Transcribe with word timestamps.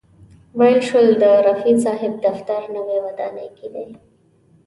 ویل 0.59 0.79
شول 0.87 1.07
د 1.21 1.23
رفیع 1.47 1.75
صاحب 1.85 2.13
دفتر 2.27 2.61
نوې 2.75 2.97
ودانۍ 3.05 3.49
کې 3.57 3.67
دی. 3.73 3.87